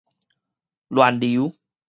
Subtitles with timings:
[0.89, 1.53] 亂流